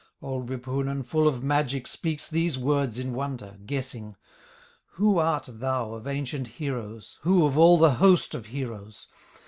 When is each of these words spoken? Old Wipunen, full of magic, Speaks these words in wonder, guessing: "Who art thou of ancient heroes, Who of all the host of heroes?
Old 0.19 0.49
Wipunen, 0.49 1.03
full 1.03 1.27
of 1.27 1.43
magic, 1.43 1.85
Speaks 1.85 2.27
these 2.27 2.57
words 2.57 2.97
in 2.97 3.13
wonder, 3.13 3.59
guessing: 3.67 4.15
"Who 4.93 5.19
art 5.19 5.45
thou 5.47 5.93
of 5.93 6.07
ancient 6.07 6.47
heroes, 6.47 7.19
Who 7.21 7.45
of 7.45 7.55
all 7.55 7.77
the 7.77 7.91
host 7.91 8.33
of 8.33 8.47
heroes? 8.47 9.05